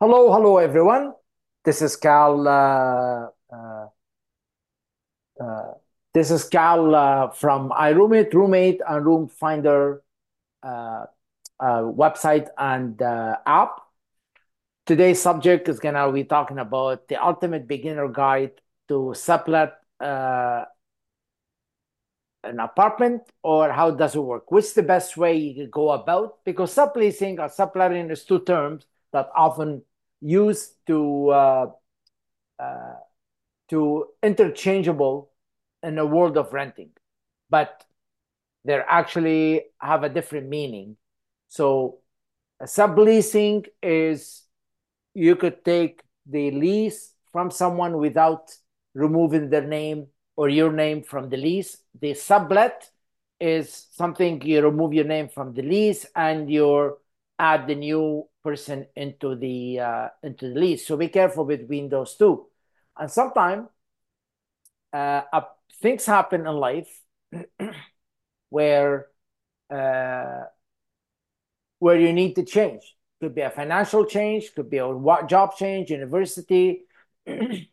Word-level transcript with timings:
Hello, 0.00 0.30
hello 0.32 0.58
everyone. 0.58 1.12
This 1.64 1.82
is 1.82 1.96
Cal. 1.96 2.46
Uh, 2.46 3.30
uh, 3.52 3.86
uh, 5.42 5.72
this 6.14 6.30
is 6.30 6.44
Cal 6.44 6.94
uh, 6.94 7.30
from 7.30 7.70
iRoomit, 7.70 8.32
Roommate, 8.32 8.80
and 8.88 9.04
Room 9.04 9.26
Finder 9.26 10.04
uh, 10.62 11.06
uh, 11.58 11.82
website 11.82 12.46
and 12.56 13.02
app. 13.02 13.80
Today's 14.86 15.20
subject 15.20 15.68
is 15.68 15.80
gonna 15.80 16.12
be 16.12 16.22
talking 16.22 16.60
about 16.60 17.08
the 17.08 17.16
ultimate 17.16 17.66
beginner 17.66 18.06
guide 18.06 18.52
to 18.86 19.14
sublet 19.16 19.80
an 19.98 20.66
apartment 22.60 23.22
or 23.42 23.72
how 23.72 23.90
does 23.90 24.14
it 24.14 24.20
work? 24.20 24.52
What's 24.52 24.74
the 24.74 24.84
best 24.84 25.16
way 25.16 25.36
you 25.36 25.56
could 25.56 25.72
go 25.72 25.90
about? 25.90 26.44
Because 26.44 26.72
subleasing 26.72 27.40
or 27.40 27.48
subletting 27.48 28.12
is 28.12 28.24
two 28.24 28.38
terms 28.44 28.86
that 29.12 29.28
often 29.34 29.82
used 30.20 30.72
to 30.86 31.28
uh, 31.30 31.66
uh, 32.58 32.94
to 33.70 34.06
interchangeable 34.22 35.30
in 35.82 35.98
a 35.98 36.06
world 36.06 36.36
of 36.36 36.52
renting, 36.52 36.90
but 37.50 37.84
they 38.64 38.74
actually 38.74 39.64
have 39.80 40.02
a 40.02 40.08
different 40.08 40.48
meaning. 40.48 40.96
So, 41.48 41.98
a 42.60 42.64
subleasing 42.64 43.66
is 43.82 44.42
you 45.14 45.36
could 45.36 45.64
take 45.64 46.02
the 46.26 46.50
lease 46.50 47.14
from 47.32 47.50
someone 47.50 47.98
without 47.98 48.50
removing 48.94 49.50
their 49.50 49.66
name 49.66 50.08
or 50.36 50.48
your 50.48 50.72
name 50.72 51.02
from 51.02 51.28
the 51.28 51.36
lease. 51.36 51.78
The 52.00 52.14
sublet 52.14 52.90
is 53.40 53.86
something 53.92 54.42
you 54.42 54.62
remove 54.62 54.92
your 54.92 55.04
name 55.04 55.28
from 55.28 55.54
the 55.54 55.62
lease 55.62 56.06
and 56.14 56.50
you 56.50 56.96
add 57.38 57.66
the 57.66 57.74
new 57.74 58.28
person 58.42 58.86
into 58.96 59.36
the 59.36 59.80
uh, 59.80 60.08
into 60.22 60.48
the 60.48 60.60
list. 60.60 60.86
So 60.86 60.96
be 60.96 61.08
careful 61.08 61.44
between 61.44 61.88
those 61.88 62.16
two. 62.16 62.46
And 62.96 63.10
sometimes 63.10 63.68
uh, 64.92 65.22
things 65.80 66.06
happen 66.06 66.46
in 66.46 66.56
life 66.56 67.00
where 68.50 69.06
uh, 69.70 70.44
where 71.78 71.98
you 71.98 72.12
need 72.12 72.34
to 72.34 72.44
change. 72.44 72.96
Could 73.20 73.34
be 73.34 73.40
a 73.42 73.50
financial 73.50 74.04
change, 74.04 74.54
could 74.54 74.70
be 74.70 74.78
a 74.78 74.94
job 75.26 75.56
change, 75.56 75.90
university, 75.90 76.82
a 77.26 77.66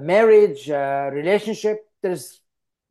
marriage, 0.00 0.68
a 0.68 1.10
relationship. 1.12 1.86
There's 2.02 2.40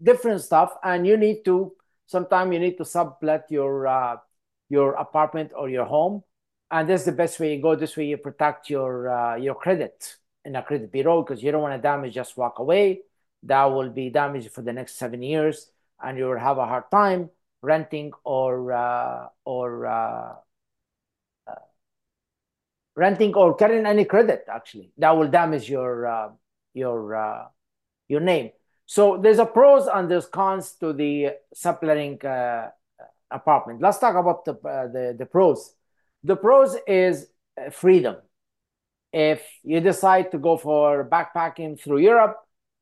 different 0.01 0.41
stuff, 0.41 0.73
and 0.83 1.05
you 1.05 1.17
need 1.17 1.45
to. 1.45 1.73
Sometimes 2.07 2.53
you 2.53 2.59
need 2.59 2.77
to 2.77 2.85
sublet 2.85 3.45
your 3.49 3.87
uh, 3.87 4.17
your 4.71 4.93
apartment 4.93 5.51
or 5.53 5.67
your 5.69 5.85
home 5.85 6.23
and 6.71 6.89
that's 6.89 7.03
the 7.03 7.11
best 7.11 7.39
way 7.39 7.53
you 7.53 7.61
go. 7.61 7.75
This 7.75 7.97
way 7.97 8.05
you 8.05 8.17
protect 8.17 8.69
your 8.69 9.09
uh, 9.09 9.35
your 9.35 9.55
credit 9.55 10.15
in 10.45 10.55
a 10.55 10.63
credit 10.63 10.91
bureau 10.91 11.21
because 11.21 11.43
you 11.43 11.51
don't 11.51 11.61
want 11.61 11.75
to 11.75 11.81
damage 11.81 12.13
just 12.13 12.37
walk 12.37 12.59
away. 12.59 13.01
That 13.43 13.65
will 13.65 13.89
be 13.89 14.09
damaged 14.09 14.51
for 14.51 14.61
the 14.61 14.73
next 14.73 14.97
seven 14.97 15.21
years, 15.21 15.69
and 16.01 16.17
you 16.17 16.25
will 16.25 16.39
have 16.39 16.57
a 16.57 16.65
hard 16.65 16.85
time 16.89 17.29
renting 17.61 18.13
or 18.23 18.71
uh, 18.71 19.27
or 19.43 19.85
uh, 19.85 20.35
uh 21.45 21.55
renting 22.95 23.35
or 23.35 23.55
carrying 23.55 23.85
any 23.85 24.05
credit. 24.05 24.45
Actually, 24.47 24.91
that 24.97 25.11
will 25.11 25.27
damage 25.27 25.69
your 25.69 26.07
uh, 26.07 26.29
your 26.73 27.15
uh, 27.15 27.45
your 28.07 28.21
name. 28.21 28.51
So 28.85 29.17
there's 29.17 29.39
a 29.39 29.45
pros 29.45 29.87
and 29.87 30.09
there's 30.09 30.27
cons 30.27 30.71
to 30.79 30.93
the 30.93 31.31
subletting 31.53 32.19
apartment. 33.31 33.81
Let's 33.81 33.99
talk 33.99 34.15
about 34.15 34.45
the 34.45 34.53
the, 34.53 35.15
the 35.17 35.25
pros 35.25 35.75
the 36.23 36.35
pros 36.35 36.75
is 36.87 37.27
uh, 37.59 37.69
freedom. 37.69 38.17
If 39.13 39.43
you 39.63 39.79
decide 39.81 40.31
to 40.31 40.37
go 40.37 40.57
for 40.57 41.07
backpacking 41.09 41.79
through 41.79 41.99
Europe, 41.99 42.37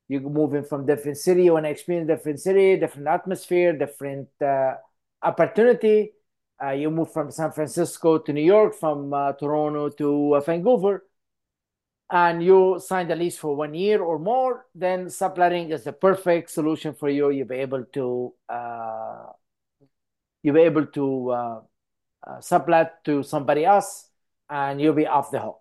you 0.07 0.19
move 0.19 0.53
in 0.53 0.63
from 0.63 0.85
different 0.85 1.17
city, 1.17 1.45
you 1.45 1.53
want 1.53 1.65
to 1.65 1.69
experience 1.69 2.07
different 2.07 2.39
city, 2.39 2.77
different 2.77 3.07
atmosphere, 3.07 3.73
different 3.73 4.27
uh, 4.41 4.73
opportunity. 5.23 6.11
Uh, 6.61 6.71
you 6.71 6.91
move 6.91 7.11
from 7.13 7.31
San 7.31 7.51
Francisco 7.51 8.17
to 8.17 8.33
New 8.33 8.43
York, 8.43 8.75
from 8.75 9.13
uh, 9.13 9.31
Toronto 9.33 9.89
to 9.89 10.35
uh, 10.35 10.39
Vancouver, 10.41 11.05
and 12.11 12.43
you 12.43 12.79
sign 12.85 13.07
the 13.07 13.15
lease 13.15 13.37
for 13.37 13.55
one 13.55 13.73
year 13.73 14.01
or 14.01 14.19
more, 14.19 14.65
then 14.75 15.09
subletting 15.09 15.69
is 15.69 15.85
the 15.85 15.93
perfect 15.93 16.49
solution 16.49 16.93
for 16.93 17.07
you. 17.07 17.29
You'll 17.29 17.47
be 17.47 17.55
able 17.55 17.85
to 17.93 18.33
uh, 20.43 20.43
you'll 20.43 20.55
be 20.55 20.61
able 20.61 20.85
to 20.85 21.61
uh, 22.27 22.41
sublet 22.41 23.03
to 23.05 23.23
somebody 23.23 23.65
else 23.65 24.09
and 24.49 24.81
you'll 24.81 24.93
be 24.93 25.07
off 25.07 25.31
the 25.31 25.39
hook. 25.39 25.59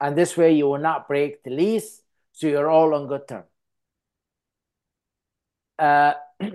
And 0.00 0.16
this 0.16 0.36
way 0.36 0.52
you 0.52 0.66
will 0.66 0.78
not 0.78 1.08
break 1.08 1.42
the 1.44 1.50
lease, 1.50 2.02
so 2.32 2.46
you're 2.46 2.70
all 2.70 2.94
on 2.94 3.06
good 3.06 3.28
terms. 3.28 3.46
Uh, 5.78 6.14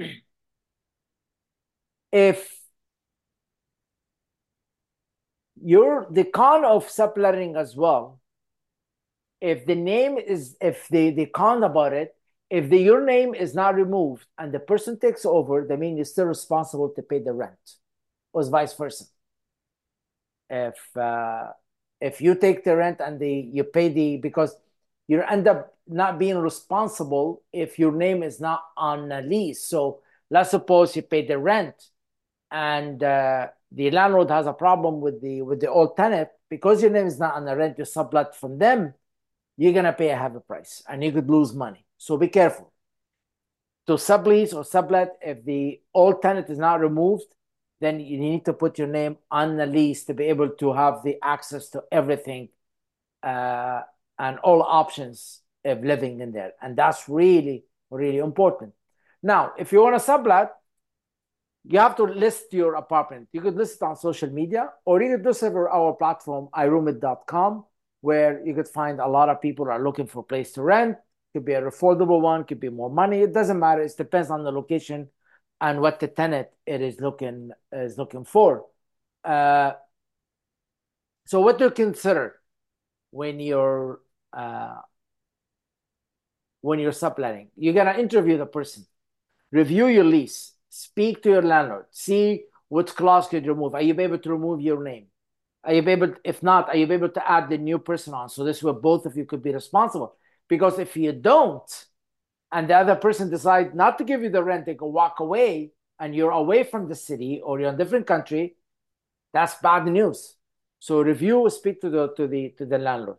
if 2.12 2.52
you're 5.62 6.08
the 6.12 6.26
con 6.26 6.66
of 6.66 6.90
subletting 6.90 7.56
as 7.56 7.76
well, 7.76 8.20
if 9.42 9.66
the 9.66 9.76
name 9.76 10.18
is, 10.18 10.58
if 10.62 10.88
the, 10.90 11.12
the 11.12 11.26
con 11.26 11.64
about 11.64 11.94
it, 11.94 12.16
if 12.50 12.70
the, 12.70 12.78
your 12.78 13.06
name 13.06 13.36
is 13.36 13.54
not 13.54 13.76
removed 13.76 14.26
and 14.38 14.52
the 14.52 14.60
person 14.60 15.00
takes 15.00 15.26
over, 15.26 15.66
that 15.68 15.80
means 15.80 15.98
you're 15.98 16.06
still 16.06 16.26
responsible 16.26 16.90
to 16.90 17.02
pay 17.02 17.20
the 17.20 17.34
rent 17.34 17.76
or 18.34 18.44
vice 18.50 18.74
versa. 18.74 19.06
If 20.50 20.98
uh, 20.98 21.50
if 22.02 22.22
you 22.22 22.34
take 22.36 22.64
the 22.64 22.76
rent 22.76 23.02
and 23.02 23.20
the 23.20 23.32
you 23.32 23.64
pay 23.64 23.90
the 23.90 24.18
because 24.18 24.56
you 25.08 25.22
end 25.22 25.48
up 25.48 25.76
not 25.88 26.18
being 26.18 26.38
responsible 26.38 27.44
if 27.54 27.78
your 27.78 27.92
name 27.92 28.24
is 28.24 28.40
not 28.40 28.64
on 28.78 29.12
a 29.12 29.22
lease. 29.22 29.64
So 29.64 30.02
let's 30.30 30.52
suppose 30.52 30.96
you 30.96 31.02
pay 31.04 31.26
the 31.26 31.38
rent 31.38 31.76
and 32.52 33.04
uh, 33.04 33.48
the 33.72 33.92
landlord 33.92 34.30
has 34.30 34.48
a 34.48 34.54
problem 34.54 35.02
with 35.02 35.22
the 35.22 35.42
with 35.42 35.60
the 35.60 35.70
old 35.70 35.96
tenant 35.96 36.30
because 36.50 36.82
your 36.82 36.92
name 36.92 37.06
is 37.06 37.20
not 37.20 37.36
on 37.36 37.46
the 37.46 37.56
rent 37.56 37.78
you 37.78 37.86
sublet 37.86 38.36
from 38.36 38.58
them 38.58 38.94
you're 39.58 39.74
gonna 39.74 39.94
pay 39.94 40.10
a 40.10 40.18
heavy 40.18 40.40
price 40.48 40.82
and 40.90 41.04
you 41.04 41.12
could 41.12 41.30
lose 41.30 41.54
money 41.54 41.86
so 42.00 42.18
be 42.18 42.28
careful 42.28 42.74
to 43.86 43.94
sublease 43.94 44.56
or 44.56 44.64
sublet 44.64 45.12
if 45.22 45.46
the 45.46 45.80
old 45.94 46.24
tenant 46.24 46.50
is 46.50 46.58
not 46.58 46.80
removed 46.80 47.36
then 47.82 48.00
you 48.00 48.18
need 48.18 48.46
to 48.46 48.54
put 48.54 48.78
your 48.78 48.88
name 48.88 49.18
on 49.32 49.58
the 49.58 49.66
lease 49.66 50.04
to 50.06 50.14
be 50.14 50.26
able 50.26 50.50
to 50.50 50.74
have 50.74 51.02
the 51.04 51.18
access 51.24 51.70
to 51.70 51.84
everything 51.92 52.50
uh, 53.24 53.82
and 54.18 54.38
all 54.40 54.62
options 54.62 55.42
of 55.64 55.84
living 55.84 56.20
in 56.20 56.32
there. 56.32 56.54
And 56.62 56.76
that's 56.76 57.08
really, 57.08 57.64
really 57.90 58.18
important. 58.18 58.74
Now, 59.24 59.54
if 59.58 59.72
you 59.72 59.82
want 59.82 59.96
to 59.96 60.00
sublet, 60.00 60.52
you 61.66 61.80
have 61.80 61.96
to 61.98 62.04
list 62.04 62.54
your 62.54 62.76
apartment. 62.76 63.28
You 63.32 63.42
could 63.42 63.56
list 63.56 63.82
it 63.82 63.86
on 63.86 63.96
social 63.96 64.30
media, 64.30 64.70
or 64.86 65.02
you 65.02 65.18
could 65.18 65.26
list 65.26 65.44
it 65.44 65.54
on 65.54 65.68
our 65.72 65.94
platform, 65.94 66.50
iroomit.com, 66.54 67.66
where 68.02 68.46
you 68.46 68.56
could 68.56 68.68
find 68.68 69.00
a 69.00 69.08
lot 69.08 69.30
of 69.30 69.42
people 69.42 69.70
are 69.70 69.84
looking 69.84 70.08
for 70.08 70.24
place 70.24 70.54
to 70.54 70.62
rent. 70.62 70.98
Could 71.34 71.46
be 71.46 71.54
a 71.54 71.62
affordable 71.62 72.22
one, 72.22 72.44
could 72.44 72.60
be 72.60 72.70
more 72.70 72.90
money. 72.90 73.22
It 73.22 73.34
doesn't 73.34 73.60
matter. 73.60 73.82
It 73.82 73.94
depends 73.96 74.32
on 74.32 74.44
the 74.44 74.52
location 74.52 75.10
and 75.62 75.82
what 75.82 76.00
the 76.00 76.08
tenant 76.08 76.48
it 76.66 76.82
is 76.82 77.00
looking 77.00 77.52
is 77.72 77.98
looking 77.98 78.26
for. 78.26 78.66
Uh, 79.24 79.74
so 81.26 81.42
what 81.42 81.60
to 81.60 81.70
consider 81.72 82.40
when 83.12 83.40
you're 83.40 84.00
uh, 84.34 84.76
when 86.62 86.80
you're 86.80 86.92
subletting? 86.92 87.50
You're 87.56 87.74
gonna 87.74 87.98
interview 87.98 88.38
the 88.38 88.46
person, 88.46 88.86
review 89.52 89.88
your 89.88 90.06
lease, 90.06 90.54
speak 90.70 91.22
to 91.24 91.30
your 91.30 91.42
landlord, 91.42 91.86
see 91.92 92.46
what 92.70 92.96
clause 92.96 93.28
could 93.28 93.46
you 93.46 93.54
remove. 93.54 93.76
Are 93.76 93.82
you 93.82 94.00
able 94.00 94.20
to 94.20 94.30
remove 94.32 94.62
your 94.62 94.82
name? 94.84 95.08
Are 95.64 95.74
you 95.74 95.88
able? 95.88 96.14
if 96.24 96.42
not, 96.42 96.70
are 96.70 96.78
you 96.78 96.90
able 96.92 97.10
to 97.10 97.30
add 97.32 97.50
the 97.50 97.58
new 97.58 97.80
person 97.80 98.14
on? 98.14 98.30
So 98.30 98.44
this 98.44 98.64
way, 98.64 98.72
both 98.72 99.06
of 99.06 99.18
you 99.18 99.26
could 99.26 99.44
be 99.44 99.52
responsible. 99.52 100.16
Because 100.50 100.80
if 100.80 100.98
you 100.98 101.14
don't, 101.14 101.86
and 102.52 102.68
the 102.68 102.74
other 102.74 102.96
person 102.96 103.30
decides 103.30 103.74
not 103.74 103.98
to 104.00 104.04
give 104.04 104.24
you 104.24 104.30
the 104.30 104.44
rent, 104.44 104.66
they 104.66 104.74
go 104.74 104.88
walk 104.88 105.20
away, 105.20 105.72
and 106.00 106.16
you're 106.16 106.32
away 106.32 106.64
from 106.64 106.90
the 106.90 106.96
city 106.96 107.40
or 107.44 107.60
you're 107.60 107.70
in 107.70 107.76
a 107.76 107.78
different 107.78 108.08
country, 108.08 108.56
that's 109.32 109.56
bad 109.62 109.86
news. 109.86 110.36
So 110.80 111.02
review, 111.02 111.50
speak 111.50 111.82
to 111.82 111.90
the 111.90 112.14
to 112.16 112.28
the 112.28 112.56
to 112.58 112.66
the 112.66 112.78
landlord, 112.78 113.18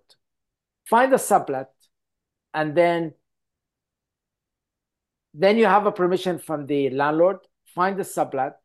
find 0.87 1.12
a 1.12 1.19
sublet, 1.19 1.71
and 2.53 2.75
then 2.75 3.15
then 5.35 5.59
you 5.59 5.67
have 5.67 5.87
a 5.87 5.93
permission 5.93 6.38
from 6.38 6.67
the 6.67 6.91
landlord. 6.91 7.38
Find 7.75 7.97
the 7.97 8.05
sublet, 8.05 8.56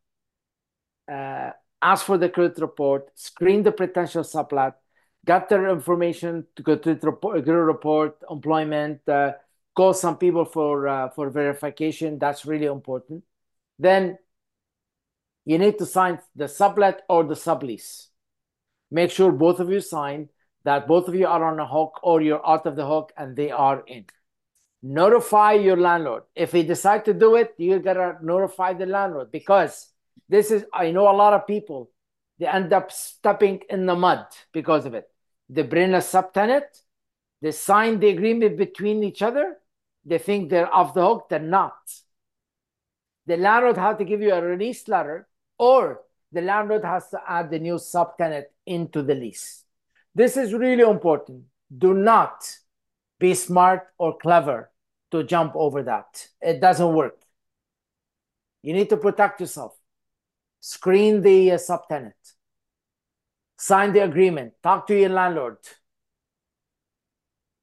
uh, 1.11 1.51
ask 1.79 2.05
for 2.05 2.17
the 2.17 2.29
credit 2.29 2.57
report, 2.59 3.11
screen 3.13 3.61
the 3.61 3.71
potential 3.71 4.23
sublet, 4.23 4.73
get 5.25 5.49
their 5.49 5.69
information 5.69 6.45
to 6.55 6.63
go 6.63 6.75
to 6.77 6.95
the 6.95 7.07
report, 7.07 7.45
report 7.47 8.17
employment. 8.29 9.07
Uh, 9.07 9.33
call 9.75 9.93
some 9.93 10.17
people 10.17 10.45
for 10.45 10.87
uh, 10.87 11.09
for 11.09 11.29
verification. 11.29 12.19
That's 12.19 12.45
really 12.45 12.67
important. 12.67 13.23
Then 13.79 14.17
you 15.45 15.57
need 15.57 15.77
to 15.79 15.85
sign 15.85 16.19
the 16.35 16.47
sublet 16.47 17.03
or 17.09 17.23
the 17.23 17.35
sublease. 17.35 18.07
Make 18.91 19.11
sure 19.11 19.31
both 19.31 19.59
of 19.59 19.69
you 19.69 19.81
sign. 19.81 20.29
that 20.65 20.87
both 20.87 21.07
of 21.07 21.15
you 21.15 21.27
are 21.27 21.43
on 21.43 21.59
a 21.59 21.67
hook 21.67 21.99
or 22.03 22.21
you're 22.21 22.45
out 22.45 22.65
of 22.65 22.75
the 22.75 22.85
hook 22.87 23.13
and 23.17 23.35
they 23.35 23.51
are 23.51 23.83
in. 23.87 24.05
Notify 24.81 25.53
your 25.53 25.77
landlord. 25.77 26.23
If 26.35 26.51
he 26.51 26.63
decide 26.63 27.05
to 27.05 27.13
do 27.13 27.35
it, 27.35 27.53
you 27.57 27.79
gotta 27.79 28.17
notify 28.21 28.73
the 28.73 28.85
landlord 28.85 29.31
because 29.31 29.89
this 30.29 30.51
is 30.51 30.65
I 30.73 30.91
know 30.91 31.09
a 31.09 31.15
lot 31.15 31.33
of 31.33 31.47
people 31.47 31.91
they 32.39 32.47
end 32.47 32.73
up 32.73 32.91
stepping 32.91 33.61
in 33.69 33.85
the 33.85 33.95
mud 33.95 34.25
because 34.53 34.85
of 34.85 34.93
it. 34.93 35.09
They 35.49 35.63
bring 35.63 35.93
a 35.93 35.97
subtenant, 35.97 36.81
they 37.41 37.51
sign 37.51 37.99
the 37.99 38.09
agreement 38.09 38.57
between 38.57 39.03
each 39.03 39.21
other, 39.21 39.57
they 40.03 40.17
think 40.17 40.49
they're 40.49 40.73
off 40.73 40.93
the 40.93 41.05
hook, 41.05 41.27
they're 41.29 41.39
not. 41.39 41.73
The 43.27 43.37
landlord 43.37 43.77
has 43.77 43.97
to 43.97 44.05
give 44.05 44.21
you 44.21 44.33
a 44.33 44.41
release 44.41 44.87
letter, 44.87 45.27
or 45.57 46.01
the 46.31 46.41
landlord 46.41 46.83
has 46.83 47.09
to 47.09 47.19
add 47.27 47.49
the 47.49 47.59
new 47.59 47.75
subtenant 47.75 48.45
into 48.65 49.01
the 49.01 49.15
lease. 49.15 49.63
This 50.13 50.37
is 50.37 50.53
really 50.53 50.83
important. 50.83 51.43
Do 51.75 51.93
not 51.93 52.57
be 53.19 53.33
smart 53.33 53.87
or 53.97 54.17
clever 54.17 54.71
to 55.11 55.23
jump 55.23 55.53
over 55.55 55.83
that. 55.83 56.27
It 56.41 56.59
doesn't 56.59 56.93
work. 56.93 57.17
You 58.61 58.73
need 58.73 58.89
to 58.89 58.97
protect 58.97 59.39
yourself. 59.41 59.77
Screen 60.59 61.21
the 61.21 61.51
uh, 61.51 61.55
subtenant. 61.55 62.34
Sign 63.65 63.93
the 63.93 64.03
agreement. 64.03 64.53
Talk 64.61 64.85
to 64.85 64.95
your 64.95 65.09
landlord. 65.09 65.57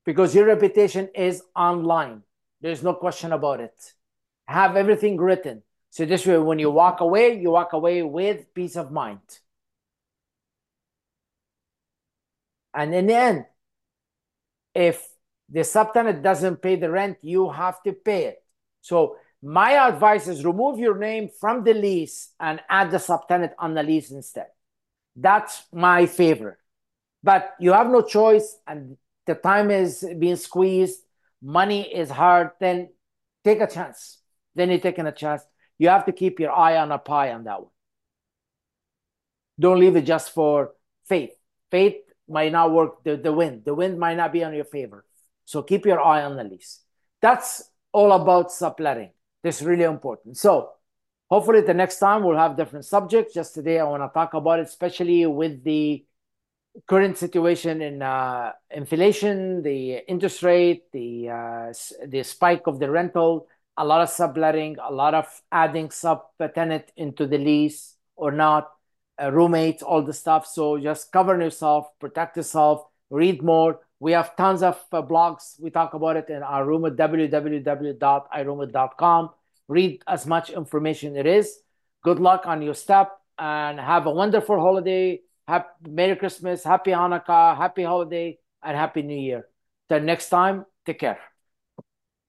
Because 0.04 0.34
your 0.34 0.46
reputation 0.46 1.08
is 1.14 1.44
online. 1.54 2.22
There's 2.60 2.82
no 2.82 2.94
question 2.94 3.32
about 3.32 3.60
it. 3.60 3.92
Have 4.48 4.74
everything 4.74 5.16
written. 5.16 5.62
So 5.90 6.04
this 6.04 6.26
way, 6.26 6.38
when 6.38 6.58
you 6.58 6.72
walk 6.72 7.02
away, 7.02 7.38
you 7.40 7.52
walk 7.52 7.72
away 7.72 8.02
with 8.02 8.52
peace 8.52 8.74
of 8.74 8.90
mind. 8.90 9.20
And 12.74 12.92
in 12.92 13.06
the 13.06 13.14
end, 13.14 13.44
if 14.74 15.06
the 15.48 15.60
subtenant 15.60 16.20
doesn't 16.20 16.62
pay 16.62 16.74
the 16.74 16.90
rent, 16.90 17.18
you 17.22 17.48
have 17.48 17.80
to 17.84 17.92
pay 17.92 18.24
it. 18.24 18.42
So 18.80 19.18
my 19.40 19.74
advice 19.86 20.26
is 20.26 20.44
remove 20.44 20.80
your 20.80 20.98
name 20.98 21.30
from 21.40 21.62
the 21.62 21.74
lease 21.74 22.30
and 22.40 22.60
add 22.68 22.90
the 22.90 22.96
subtenant 22.96 23.52
on 23.56 23.74
the 23.74 23.84
lease 23.84 24.10
instead. 24.10 24.48
That's 25.16 25.62
my 25.72 26.06
favorite. 26.06 26.58
But 27.22 27.54
you 27.60 27.72
have 27.72 27.88
no 27.88 28.02
choice 28.02 28.56
and 28.66 28.96
the 29.26 29.34
time 29.34 29.70
is 29.70 30.04
being 30.18 30.36
squeezed, 30.36 31.00
money 31.40 31.82
is 31.82 32.10
hard, 32.10 32.50
then 32.60 32.90
take 33.44 33.60
a 33.60 33.66
chance. 33.66 34.18
Then 34.54 34.70
you're 34.70 34.80
taking 34.80 35.06
a 35.06 35.12
chance. 35.12 35.42
You 35.78 35.88
have 35.88 36.04
to 36.06 36.12
keep 36.12 36.40
your 36.40 36.52
eye 36.52 36.76
on 36.76 36.92
a 36.92 36.98
pie 36.98 37.32
on 37.32 37.44
that 37.44 37.60
one. 37.60 37.70
Don't 39.58 39.78
leave 39.78 39.96
it 39.96 40.02
just 40.02 40.32
for 40.32 40.72
faith. 41.04 41.32
Faith 41.70 41.96
might 42.28 42.52
not 42.52 42.72
work 42.72 43.04
the, 43.04 43.16
the 43.16 43.32
wind. 43.32 43.64
The 43.64 43.74
wind 43.74 43.98
might 43.98 44.16
not 44.16 44.32
be 44.32 44.44
on 44.44 44.54
your 44.54 44.64
favor. 44.64 45.04
So 45.44 45.62
keep 45.62 45.86
your 45.86 46.00
eye 46.00 46.22
on 46.22 46.36
the 46.36 46.44
lease. 46.44 46.80
That's 47.20 47.62
all 47.92 48.12
about 48.12 48.52
subletting. 48.52 49.10
This 49.42 49.60
is 49.60 49.66
really 49.66 49.84
important. 49.84 50.36
So 50.36 50.70
hopefully 51.32 51.62
the 51.62 51.72
next 51.72 51.98
time 51.98 52.22
we'll 52.22 52.36
have 52.36 52.58
different 52.58 52.84
subjects. 52.84 53.32
Just 53.32 53.54
today 53.54 53.78
I 53.78 53.84
want 53.84 54.02
to 54.02 54.10
talk 54.12 54.34
about 54.34 54.60
it, 54.60 54.66
especially 54.66 55.24
with 55.24 55.64
the 55.64 56.04
current 56.86 57.16
situation 57.16 57.80
in 57.80 58.02
uh, 58.02 58.52
inflation, 58.70 59.62
the 59.62 60.06
interest 60.06 60.42
rate, 60.42 60.92
the 60.92 61.30
uh, 61.30 61.72
the 62.06 62.22
spike 62.22 62.66
of 62.66 62.80
the 62.80 62.90
rental, 62.90 63.48
a 63.78 63.84
lot 63.84 64.02
of 64.02 64.10
subletting, 64.10 64.76
a 64.78 64.92
lot 64.92 65.14
of 65.14 65.26
adding 65.50 65.90
sub 65.90 66.20
tenant 66.54 66.92
into 66.98 67.26
the 67.26 67.38
lease 67.38 67.96
or 68.14 68.30
not, 68.30 68.70
uh, 69.22 69.32
roommates, 69.32 69.82
all 69.82 70.02
the 70.02 70.12
stuff. 70.12 70.46
So 70.46 70.78
just 70.78 71.12
cover 71.12 71.40
yourself, 71.40 71.86
protect 71.98 72.36
yourself, 72.36 72.84
read 73.08 73.42
more. 73.42 73.80
We 74.00 74.12
have 74.12 74.36
tons 74.36 74.62
of 74.62 74.78
uh, 74.92 75.00
blogs. 75.00 75.58
We 75.58 75.70
talk 75.70 75.94
about 75.94 76.16
it 76.16 76.28
in 76.28 76.42
our 76.42 76.66
room 76.66 76.84
at 76.84 76.96
www.iroomit.com. 76.96 79.30
Read 79.68 80.02
as 80.06 80.26
much 80.26 80.50
information 80.50 81.16
it 81.16 81.26
is. 81.26 81.58
Good 82.02 82.18
luck 82.18 82.42
on 82.46 82.62
your 82.62 82.74
step 82.74 83.12
and 83.38 83.78
have 83.78 84.06
a 84.06 84.10
wonderful 84.10 84.60
holiday. 84.60 85.20
Happy 85.46 85.90
Merry 85.90 86.16
Christmas, 86.16 86.62
Happy 86.62 86.90
Hanukkah, 86.90 87.56
Happy 87.56 87.82
Holiday, 87.82 88.38
and 88.62 88.76
Happy 88.76 89.02
New 89.02 89.18
Year. 89.18 89.48
Till 89.88 90.00
next 90.00 90.28
time, 90.28 90.66
take 90.86 91.00
care. 91.00 91.31